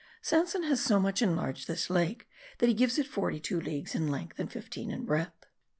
Sanson 0.19 0.63
has 0.63 0.81
so 0.81 0.99
much 0.99 1.21
enlarged 1.21 1.67
this 1.67 1.87
lake, 1.87 2.27
that 2.57 2.65
he 2.67 2.73
gives 2.73 2.97
it 2.97 3.05
forty 3.05 3.39
two 3.39 3.61
leagues 3.61 3.93
in 3.93 4.07
length, 4.07 4.39
and 4.39 4.51
fifteen 4.51 4.89
in 4.89 5.05
breadth. 5.05 5.45